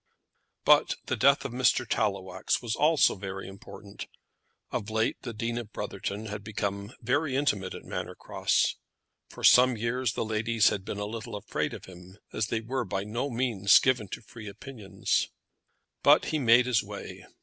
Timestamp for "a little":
10.97-11.35